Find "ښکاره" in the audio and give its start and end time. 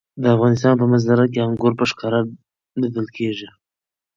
1.91-2.19